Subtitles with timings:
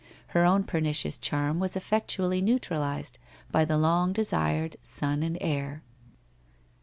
[0.29, 3.19] Her own pernicious charm was effectually neutralized
[3.51, 5.83] by the long desired son and heir.